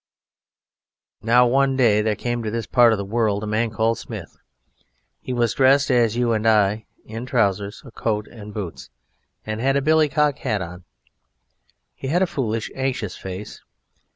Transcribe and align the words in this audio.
Now, 1.21 1.45
one 1.45 1.77
day 1.77 2.01
there 2.01 2.15
came 2.15 2.41
to 2.41 2.49
this 2.49 2.65
part 2.65 2.91
of 2.91 2.97
the 2.97 3.05
world 3.05 3.43
a 3.43 3.45
man 3.45 3.69
called 3.69 3.99
Smith. 3.99 4.35
He 5.19 5.31
was 5.31 5.53
dressed 5.53 5.91
as 5.91 6.17
you 6.17 6.33
and 6.33 6.47
I 6.47 6.71
are, 6.73 6.83
in 7.05 7.27
trousers 7.27 7.81
and 7.83 7.89
a 7.89 7.91
coat 7.91 8.27
and 8.27 8.51
boots, 8.51 8.89
and 9.45 9.59
he 9.59 9.65
had 9.67 9.75
a 9.77 9.81
billycock 9.83 10.39
hat 10.39 10.59
on. 10.63 10.85
He 11.93 12.07
had 12.07 12.23
a 12.23 12.25
foolish, 12.25 12.71
anxious 12.75 13.15
face. 13.15 13.61